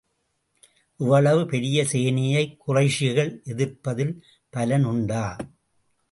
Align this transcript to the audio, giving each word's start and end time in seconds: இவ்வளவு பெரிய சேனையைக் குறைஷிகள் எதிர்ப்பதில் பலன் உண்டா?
இவ்வளவு 0.97 1.45
பெரிய 1.45 1.83
சேனையைக் 1.83 2.57
குறைஷிகள் 2.67 3.41
எதிர்ப்பதில் 3.43 4.13
பலன் 4.49 4.83
உண்டா? 4.83 5.35